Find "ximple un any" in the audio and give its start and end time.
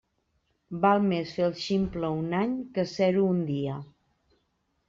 1.65-2.57